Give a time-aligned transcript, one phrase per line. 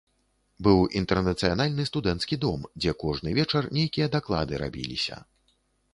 [0.67, 5.25] Быў інтэрнацыянальны студэнцкі дом, дзе кожны вечар нейкія даклады рабіліся.